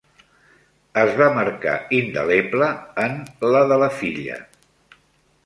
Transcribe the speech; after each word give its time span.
Es 1.01 1.11
va 1.19 1.27
marcar 1.35 1.73
indeleble 1.99 2.71
en 3.05 3.15
la 3.57 3.63
de 3.75 3.79
la 3.85 3.93
filla. 4.01 4.41